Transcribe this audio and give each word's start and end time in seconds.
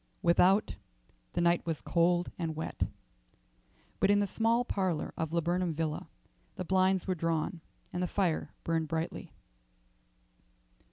Without, 0.23 0.77
the 1.33 1.41
night 1.41 1.63
was 1.63 1.79
cold 1.79 2.31
and 2.39 2.55
wet, 2.55 2.87
but 3.99 4.09
in 4.09 4.19
the 4.19 4.25
small 4.25 4.65
parlour 4.65 5.13
of 5.15 5.29
Laburnam 5.31 5.75
Villa 5.75 6.07
the 6.55 6.65
blinds 6.65 7.05
were 7.05 7.13
drawn 7.13 7.61
and 7.93 8.01
the 8.01 8.07
fire 8.07 8.49
burned 8.63 8.87
brightly. 8.87 9.31